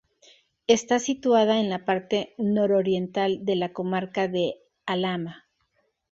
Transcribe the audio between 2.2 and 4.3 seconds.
nororiental de la comarca